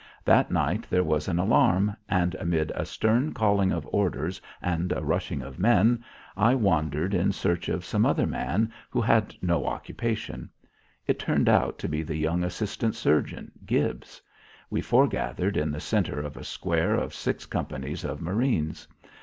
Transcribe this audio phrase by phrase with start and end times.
[0.25, 5.03] That night there was an alarm and amid a stern calling of orders and a
[5.03, 6.03] rushing of men,
[6.35, 10.49] I wandered in search of some other man who had no occupation.
[11.05, 14.19] It turned out to be the young assistant surgeon, Gibbs.
[14.71, 18.87] We foregathered in the centre of a square of six companies of marines.